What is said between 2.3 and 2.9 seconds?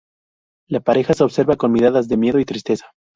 y tristeza.